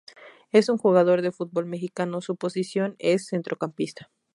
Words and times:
Es 0.51 0.67
un 0.69 0.79
jugador 0.79 1.21
de 1.21 1.31
fútbol 1.31 1.67
mexicano 1.67 2.21
su 2.21 2.35
posición 2.35 2.95
es 2.97 3.27
Centrocampista. 3.27 4.09